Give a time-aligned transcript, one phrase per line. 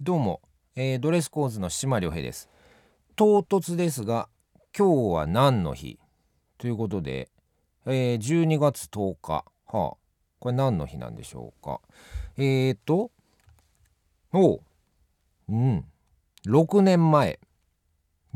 [0.00, 0.40] どうも、
[0.76, 2.48] えードレスコーズの島良平です。
[3.16, 4.28] 唐突ですが
[4.72, 5.98] 今日は何の日？
[6.56, 7.28] ということで、
[7.84, 9.32] えー12月10日。
[9.32, 9.98] はあこ
[10.46, 11.80] れ何の日なんでしょうか？
[12.36, 13.10] えーと
[14.32, 14.60] おう
[15.48, 15.84] うん。
[16.46, 17.40] 6年前。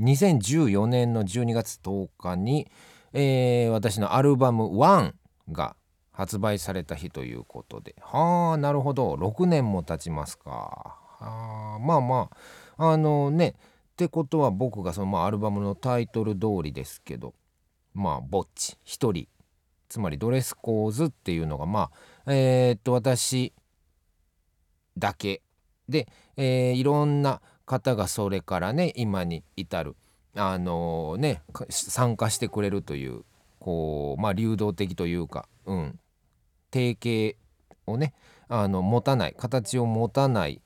[0.00, 2.66] 2014年の12月10日に、
[3.12, 5.14] えー私のアルバム「ONE」
[5.52, 5.76] が
[6.10, 7.94] 発売された日ということで。
[8.00, 9.14] はあなるほど。
[9.14, 10.98] 6年も経ちますか。
[11.24, 12.30] あまあま
[12.78, 13.54] ああのね
[13.92, 17.34] ってことは僕がその、まあ、アルバムのタイトル通りですけど
[17.94, 19.28] まあぼっち一人
[19.88, 21.90] つまりドレスコーズっていうのがま
[22.24, 23.52] あえーっと私
[24.96, 25.42] だけ
[25.88, 29.96] で、えーいろんな方がそれからね今に至る
[30.34, 33.24] あのね参加してくれるという
[33.58, 35.98] こうまあ流動的というか、うん、
[36.70, 37.38] 定型
[37.86, 38.14] をね
[38.48, 40.60] あの持たない形を持たない、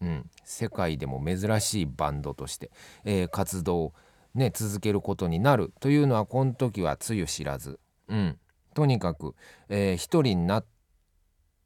[0.00, 2.70] うん、世界でも珍しいバンドとして、
[3.04, 3.92] えー活動を、
[4.34, 7.78] ね、続けることになるというのはこの時はつゆ知らず、
[8.08, 8.38] うん、
[8.74, 9.34] とにかく、
[9.68, 10.66] えー一人になっ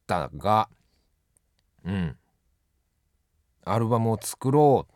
[0.07, 0.69] たが、
[1.85, 2.17] うん、
[3.65, 4.95] アルバムを作ろう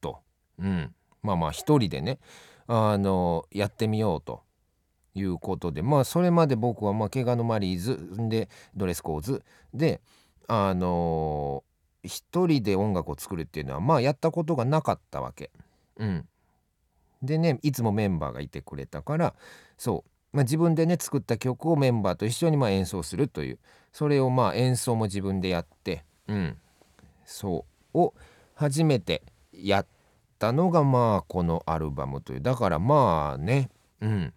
[0.00, 0.20] と、
[0.58, 2.18] うん、まあまあ一人でね
[2.66, 4.42] あのやってみようと
[5.14, 7.98] いうことでまあそれまで僕はまあ怪我のマリーズ
[8.28, 9.42] でドレスコーズ
[9.74, 10.00] で
[10.48, 11.64] あの
[12.02, 15.50] 一人で音楽を作るっていうのはまあやったことがなかったわけ。
[15.96, 16.26] うん、
[17.22, 19.34] でねいつもメンバーがいてくれたから
[19.76, 23.58] そう、まあ、自分でね作った曲をメンバーと一緒にまあ演奏するという。
[23.92, 26.56] それをまあ演奏も自分でやって、うん、
[27.24, 27.98] そう。
[27.98, 28.14] を
[28.54, 29.86] 初めてやっ
[30.38, 32.40] たのがまあこのアルバムという。
[32.40, 33.68] だからまあね。
[34.00, 34.32] うん。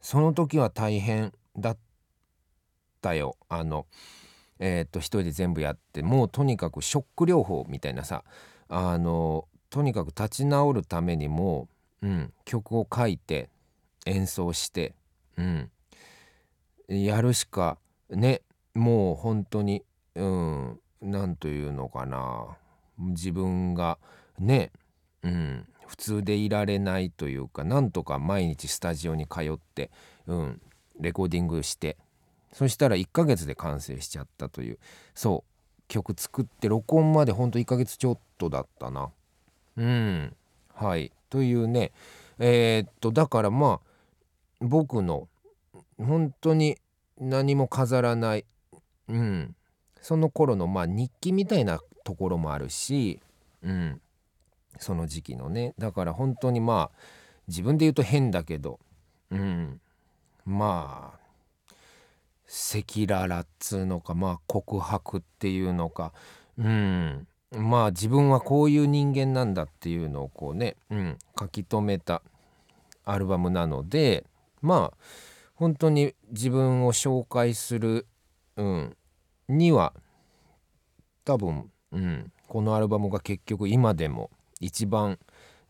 [0.00, 1.78] その時は大変だっ
[3.00, 3.36] たよ。
[3.48, 3.86] あの
[4.60, 8.22] えーっと一人で全部やってもうとにかくショック療法みたいなさ
[8.68, 11.68] あのとにかく立ち直るためにも
[12.02, 13.48] う、ん、曲を書いて
[14.06, 14.94] 演奏して、
[15.36, 15.70] うん、
[16.88, 17.78] やるしか
[18.10, 18.42] ね
[18.74, 19.82] もう本当に
[20.14, 22.56] うんなんというのかな
[22.98, 23.98] 自分が
[24.38, 24.70] ね、
[25.22, 29.90] うん、普通でいられないというかなんとか毎日スタジオに通って、
[30.26, 30.60] うん、
[31.00, 31.96] レコーディングして
[32.52, 34.78] そしたら1ヶ月で完成しちゃったという。
[35.14, 35.50] そう。
[35.88, 39.10] 曲作って録音までほんと1ヶ月ちょっとだったな。
[39.76, 40.36] うん。
[40.74, 41.12] はい。
[41.28, 41.92] というね。
[42.38, 43.90] えーっとだからまあ
[44.60, 45.28] 僕の
[45.98, 46.78] 本当に
[47.18, 48.46] 何も飾らない、
[49.08, 49.54] うん、
[50.00, 53.20] その頃のまあ日記みたいなところもあるし、
[53.62, 54.00] うん、
[54.78, 55.74] その時期のね。
[55.78, 56.98] だから本当にまあ
[57.46, 58.80] 自分で言うと変だけど、
[59.30, 59.80] うん、
[60.46, 61.20] まあ
[62.50, 66.12] 赤裸々っつうのかまあ告白っていうのか、
[66.58, 72.22] うん、まあ自分はこういう人間なんだっていうのをこうね、うん、書き留めた
[73.04, 74.24] アルバムなので
[74.60, 74.96] まあ
[75.54, 78.06] 本当に自分を紹介する、
[78.56, 78.96] うん、
[79.48, 79.92] には
[81.24, 85.18] 多分、うん、このアルバムが結局今でも一番、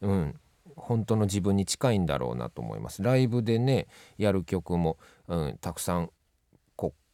[0.00, 0.40] うん、
[0.76, 3.02] 本当の自分に近いんだろうなと思います。
[3.02, 3.86] ライブでね
[4.16, 4.96] やる曲も、
[5.28, 6.10] うん、たくさん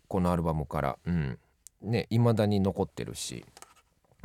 [0.08, 1.38] このアルバムから、うん、
[1.82, 3.44] ね未だに残ってるし。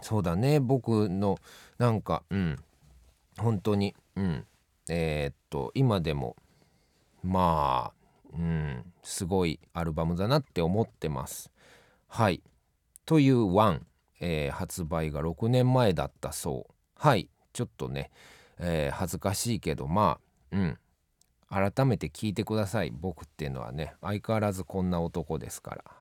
[0.01, 0.59] そうだね。
[0.59, 1.37] 僕の
[1.77, 2.57] なんか、うん、
[3.37, 4.45] 本当に、うん、
[4.89, 6.35] えーっと今でも
[7.23, 11.51] まあ、うん、すごいアルバムだなって思ってます。
[12.07, 12.41] はい。
[13.05, 13.85] という「ワン、
[14.19, 16.73] えー発売が6年前だったそう。
[16.95, 17.29] はい。
[17.53, 18.09] ちょっとね、
[18.57, 20.19] えー恥ずかしいけどま
[20.51, 20.77] あうん。
[21.51, 22.91] 改めて聞いてください。
[22.91, 25.83] 僕っていうのはね相変わらずこんな男ですから。